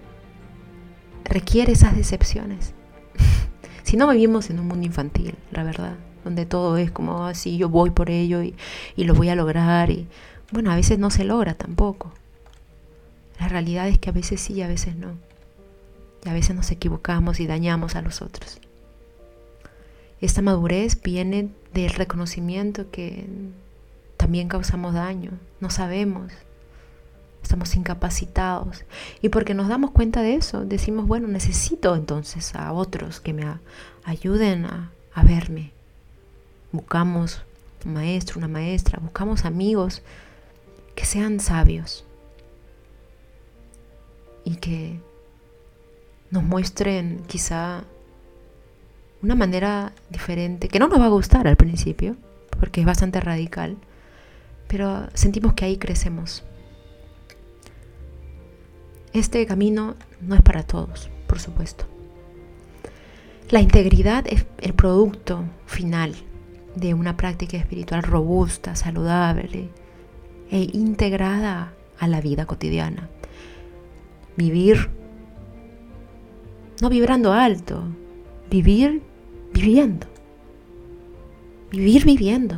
requiere 1.24 1.72
esas 1.72 1.96
decepciones. 1.96 2.76
si 3.84 3.98
no 3.98 4.08
vivimos 4.08 4.52
en 4.52 4.60
un 4.60 4.68
mundo 4.68 4.86
infantil, 4.86 5.34
la 5.50 5.64
verdad, 5.64 5.96
donde 6.24 6.46
todo 6.46 6.78
es 6.78 6.92
como 6.92 7.26
así, 7.26 7.56
ah, 7.56 7.58
yo 7.62 7.70
voy 7.70 7.90
por 7.90 8.12
ello 8.12 8.44
y, 8.44 8.54
lo 8.98 9.16
voy 9.16 9.30
a 9.30 9.36
lograr. 9.36 9.90
Y 9.90 10.08
bueno, 10.52 10.70
a 10.70 10.76
veces 10.76 11.00
no 11.00 11.10
se 11.10 11.24
logra 11.24 11.56
tampoco. 11.56 12.14
La 13.40 13.48
realidad 13.48 13.88
es 13.88 13.98
que 13.98 14.12
a 14.12 14.14
veces 14.14 14.42
sí 14.42 14.54
y 14.54 14.62
a 14.62 14.68
veces 14.68 14.96
no. 14.96 15.14
Y 16.24 16.30
a 16.30 16.34
veces 16.34 16.56
nos 16.56 16.70
equivocamos 16.70 17.40
y 17.40 17.48
dañamos 17.48 17.96
a 17.96 18.04
los 18.04 18.22
otros. 18.22 18.60
Esta 20.22 20.44
madurez 20.44 21.02
viene 21.02 21.50
del 21.74 21.90
reconocimiento 21.90 22.92
que 22.92 23.26
también 24.18 24.50
causamos 24.50 24.94
daño, 24.94 25.32
no 25.62 25.72
sabemos, 25.72 26.32
estamos 27.46 27.76
incapacitados. 27.76 28.84
Y 29.22 29.30
porque 29.30 29.54
nos 29.54 29.68
damos 29.68 29.92
cuenta 29.92 30.22
de 30.22 30.36
eso, 30.36 30.66
decimos, 30.66 31.08
bueno, 31.08 31.28
necesito 31.28 31.96
entonces 31.96 32.56
a 32.56 32.74
otros 32.74 33.20
que 33.20 33.34
me 33.34 33.46
ayuden 34.04 34.66
a, 34.66 34.92
a 35.14 35.24
verme. 35.24 35.72
Buscamos 36.72 37.42
un 37.86 37.94
maestro, 37.94 38.40
una 38.40 38.48
maestra, 38.48 39.00
buscamos 39.02 39.46
amigos 39.46 40.02
que 40.96 41.06
sean 41.06 41.40
sabios 41.40 42.04
y 44.44 44.56
que 44.56 45.00
nos 46.32 46.44
muestren 46.44 47.24
quizá 47.28 47.84
una 49.22 49.36
manera 49.36 49.94
diferente, 50.10 50.68
que 50.68 50.80
no 50.80 50.88
nos 50.88 51.00
va 51.00 51.06
a 51.06 51.10
gustar 51.10 51.48
al 51.48 51.56
principio, 51.56 52.16
porque 52.60 52.82
es 52.82 52.88
bastante 52.88 53.20
radical, 53.22 53.78
pero 54.68 55.08
sentimos 55.14 55.54
que 55.54 55.66
ahí 55.66 55.78
crecemos. 55.78 56.44
Este 59.16 59.46
camino 59.46 59.96
no 60.20 60.36
es 60.36 60.42
para 60.42 60.64
todos, 60.64 61.10
por 61.26 61.40
supuesto. 61.40 61.86
La 63.50 63.62
integridad 63.62 64.26
es 64.28 64.46
el 64.60 64.74
producto 64.74 65.46
final 65.66 66.14
de 66.76 66.94
una 66.94 67.16
práctica 67.16 67.56
espiritual 67.56 68.04
robusta, 68.04 68.76
saludable 68.76 69.70
e 70.52 70.70
integrada 70.74 71.72
a 71.98 72.08
la 72.10 72.20
vida 72.20 72.46
cotidiana. 72.46 73.08
Vivir 74.36 74.90
no 76.82 76.90
vibrando 76.90 77.32
alto, 77.32 77.84
vivir 78.52 79.02
viviendo. 79.54 80.08
Vivir 81.72 82.04
viviendo. 82.04 82.58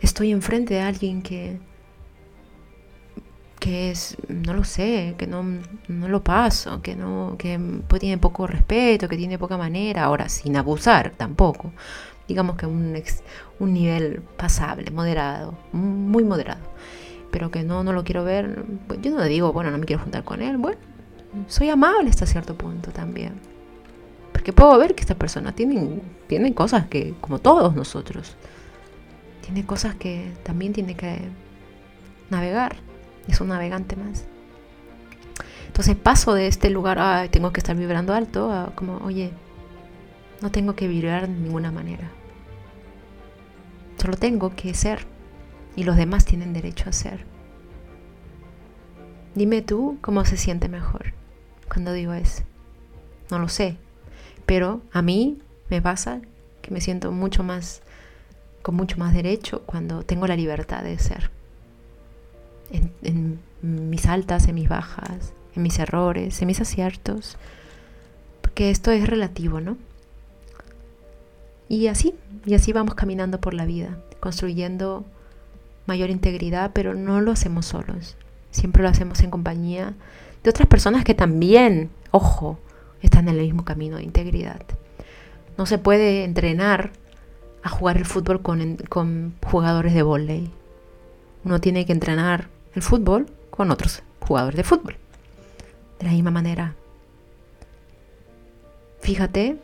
Estoy 0.00 0.30
enfrente 0.30 0.72
de 0.72 0.80
alguien 0.80 1.20
que 1.20 1.60
que 3.62 3.92
es, 3.92 4.16
no 4.26 4.54
lo 4.54 4.64
sé, 4.64 5.14
que 5.16 5.28
no, 5.28 5.44
no 5.86 6.08
lo 6.08 6.24
paso, 6.24 6.82
que 6.82 6.96
no, 6.96 7.36
que 7.38 7.60
tiene 8.00 8.18
poco 8.18 8.48
respeto, 8.48 9.08
que 9.08 9.16
tiene 9.16 9.38
poca 9.38 9.56
manera, 9.56 10.02
ahora 10.02 10.28
sin 10.28 10.56
abusar 10.56 11.12
tampoco, 11.16 11.72
digamos 12.26 12.56
que 12.56 12.66
un, 12.66 13.00
un 13.60 13.72
nivel 13.72 14.20
pasable, 14.36 14.90
moderado, 14.90 15.54
muy 15.70 16.24
moderado, 16.24 16.58
pero 17.30 17.52
que 17.52 17.62
no, 17.62 17.84
no 17.84 17.92
lo 17.92 18.02
quiero 18.02 18.24
ver, 18.24 18.64
pues 18.88 19.00
yo 19.00 19.12
no 19.12 19.20
le 19.20 19.28
digo, 19.28 19.52
bueno, 19.52 19.70
no 19.70 19.78
me 19.78 19.86
quiero 19.86 20.02
juntar 20.02 20.24
con 20.24 20.42
él, 20.42 20.56
bueno, 20.56 20.80
soy 21.46 21.68
amable 21.68 22.10
hasta 22.10 22.26
cierto 22.26 22.56
punto 22.56 22.90
también, 22.90 23.34
porque 24.32 24.52
puedo 24.52 24.76
ver 24.76 24.96
que 24.96 25.02
esta 25.02 25.14
persona 25.14 25.52
tiene, 25.52 26.00
tiene 26.26 26.52
cosas 26.52 26.88
que, 26.88 27.14
como 27.20 27.38
todos 27.38 27.76
nosotros, 27.76 28.34
tiene 29.40 29.64
cosas 29.64 29.94
que 29.94 30.32
también 30.42 30.72
tiene 30.72 30.96
que 30.96 31.20
navegar 32.28 32.90
es 33.28 33.40
un 33.40 33.48
navegante 33.48 33.96
más. 33.96 34.24
Entonces 35.66 35.96
paso 35.96 36.34
de 36.34 36.48
este 36.48 36.70
lugar, 36.70 36.98
ah, 36.98 37.26
tengo 37.30 37.52
que 37.52 37.60
estar 37.60 37.76
vibrando 37.76 38.14
alto, 38.14 38.52
a 38.52 38.74
como, 38.74 38.98
oye, 38.98 39.30
no 40.42 40.50
tengo 40.50 40.74
que 40.74 40.88
vibrar 40.88 41.28
de 41.28 41.34
ninguna 41.34 41.72
manera. 41.72 42.10
Solo 43.96 44.16
tengo 44.16 44.54
que 44.54 44.74
ser 44.74 45.06
y 45.76 45.84
los 45.84 45.96
demás 45.96 46.24
tienen 46.24 46.52
derecho 46.52 46.90
a 46.90 46.92
ser. 46.92 47.24
Dime 49.34 49.62
tú 49.62 49.96
cómo 50.02 50.24
se 50.26 50.36
siente 50.36 50.68
mejor 50.68 51.14
cuando 51.68 51.92
digo 51.92 52.12
eso. 52.12 52.42
No 53.30 53.38
lo 53.38 53.48
sé, 53.48 53.78
pero 54.44 54.82
a 54.92 55.00
mí 55.00 55.40
me 55.70 55.80
pasa 55.80 56.20
que 56.60 56.70
me 56.70 56.82
siento 56.82 57.12
mucho 57.12 57.42
más, 57.42 57.80
con 58.60 58.74
mucho 58.74 58.98
más 58.98 59.14
derecho 59.14 59.62
cuando 59.64 60.02
tengo 60.02 60.26
la 60.26 60.36
libertad 60.36 60.82
de 60.82 60.98
ser 60.98 61.30
en, 62.72 63.38
mis 63.62 64.06
altas, 64.06 64.48
en 64.48 64.54
mis 64.54 64.68
bajas, 64.68 65.32
en 65.54 65.62
mis 65.62 65.78
errores, 65.78 66.40
en 66.40 66.46
mis 66.48 66.60
aciertos, 66.60 67.36
porque 68.40 68.70
esto 68.70 68.90
es 68.90 69.06
relativo, 69.06 69.60
¿no? 69.60 69.76
Y 71.68 71.86
así, 71.86 72.14
y 72.44 72.54
así 72.54 72.72
vamos 72.72 72.94
caminando 72.94 73.40
por 73.40 73.54
la 73.54 73.64
vida, 73.64 73.98
construyendo 74.20 75.04
mayor 75.86 76.10
integridad, 76.10 76.72
pero 76.74 76.94
no 76.94 77.20
lo 77.20 77.32
hacemos 77.32 77.66
solos, 77.66 78.16
siempre 78.50 78.82
lo 78.82 78.88
hacemos 78.88 79.20
en 79.20 79.30
compañía 79.30 79.94
de 80.42 80.50
otras 80.50 80.68
personas 80.68 81.04
que 81.04 81.14
también, 81.14 81.90
ojo, 82.10 82.58
están 83.00 83.28
en 83.28 83.36
el 83.36 83.42
mismo 83.42 83.64
camino 83.64 83.96
de 83.96 84.04
integridad. 84.04 84.62
No 85.56 85.66
se 85.66 85.78
puede 85.78 86.24
entrenar 86.24 86.90
a 87.62 87.68
jugar 87.68 87.96
el 87.96 88.04
fútbol 88.04 88.42
con, 88.42 88.76
con 88.88 89.34
jugadores 89.44 89.94
de 89.94 90.02
volei. 90.02 90.50
Uno 91.44 91.60
tiene 91.60 91.84
que 91.86 91.92
entrenar 91.92 92.48
el 92.74 92.82
fútbol 92.82 93.26
con 93.50 93.70
otros 93.70 94.02
jugadores 94.20 94.56
de 94.56 94.64
fútbol. 94.64 94.96
De 95.98 96.06
la 96.06 96.12
misma 96.12 96.30
manera, 96.30 96.74
fíjate 99.00 99.58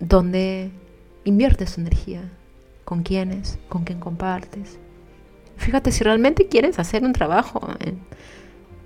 dónde 0.00 0.70
inviertes 1.24 1.74
tu 1.74 1.80
energía, 1.80 2.30
con 2.84 3.02
quiénes, 3.02 3.58
con 3.68 3.84
quién 3.84 4.00
compartes. 4.00 4.78
Fíjate 5.56 5.92
si 5.92 6.04
realmente 6.04 6.48
quieres 6.48 6.78
hacer 6.78 7.04
un 7.04 7.12
trabajo 7.12 7.68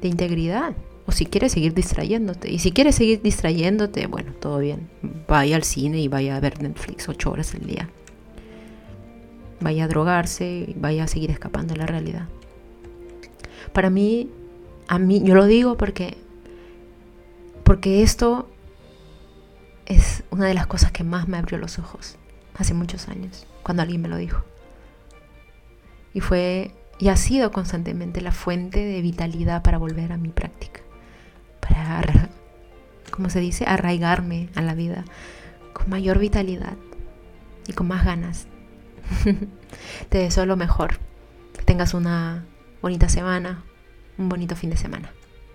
de 0.01 0.09
integridad 0.09 0.75
O 1.07 1.13
si 1.13 1.25
quieres 1.25 1.53
seguir 1.53 1.73
distrayéndote. 1.73 2.53
Y 2.53 2.59
si 2.59 2.71
quieres 2.71 2.95
seguir 2.95 3.23
distrayéndote, 3.23 4.07
bueno, 4.07 4.35
todo 4.35 4.59
bien. 4.59 4.91
Vaya 5.27 5.57
al 5.57 5.65
cine 5.65 5.99
y 6.01 6.09
vaya 6.09 6.37
a 6.37 6.41
ver 6.41 6.63
Netflix 6.63 7.09
ocho 7.09 7.31
horas 7.31 7.55
al 7.55 7.67
día. 7.67 7.89
Vaya 9.61 9.85
a 9.85 9.89
drogarse 9.89 10.67
y 10.69 10.75
vaya 10.79 11.05
a 11.05 11.07
seguir 11.09 11.31
escapando 11.31 11.73
de 11.73 11.81
la 11.81 11.87
realidad. 11.87 12.29
Para 13.73 13.91
mí, 13.91 14.31
a 14.89 14.99
mí, 14.99 15.23
yo 15.23 15.35
lo 15.35 15.47
digo 15.47 15.77
porque, 15.77 16.17
porque 17.65 18.03
esto 18.03 18.49
es 19.87 20.25
una 20.31 20.47
de 20.47 20.55
las 20.55 20.67
cosas 20.67 20.93
que 20.93 21.05
más 21.05 21.29
me 21.29 21.39
abrió 21.39 21.59
los 21.59 21.79
ojos 21.79 22.17
hace 22.57 22.75
muchos 22.75 23.09
años, 23.09 23.47
cuando 23.63 23.83
alguien 23.83 24.03
me 24.03 24.09
lo 24.09 24.17
dijo. 24.17 24.43
Y 26.13 26.21
fue 26.21 26.75
y 26.99 27.09
ha 27.09 27.17
sido 27.17 27.53
constantemente 27.53 28.21
la 28.21 28.33
fuente 28.33 28.85
de 28.85 29.01
vitalidad 29.01 29.63
para 29.63 29.79
volver 29.79 30.13
a 30.13 30.17
mi 30.17 30.31
práctica, 30.31 30.81
para, 31.61 32.29
como 33.13 33.31
se 33.31 33.39
dice, 33.39 33.65
arraigarme 33.67 34.49
a 34.57 34.63
la 34.63 34.75
vida 34.75 35.05
con 35.73 35.91
mayor 35.91 36.19
vitalidad 36.19 36.77
y 37.69 37.73
con 37.73 37.87
más 37.87 38.05
ganas. 38.05 38.49
Te 40.09 40.19
deseo 40.19 40.45
lo 40.45 40.57
mejor, 40.57 40.99
que 41.57 41.63
tengas 41.65 41.95
una 41.95 42.45
bonita 42.83 43.09
semana, 43.09 43.63
un 44.19 44.29
bonito 44.29 44.57
fin 44.57 44.71
de 44.71 44.77
semana. 44.77 45.13